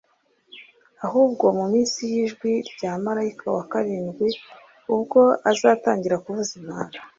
[1.05, 4.27] ahubwo mu minsi y’ijwi rya marayika wa karindwi
[4.93, 5.19] ubwo
[5.51, 6.97] azatangira kuvuza impanda,